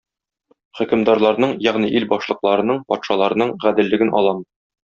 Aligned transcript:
Хөкемдарларның, 0.79 1.53
ягъни 1.67 1.91
ил 1.99 2.09
башлыкларының, 2.15 2.83
патшаларның 2.95 3.55
гаделлеген 3.67 4.15
алам. 4.23 4.43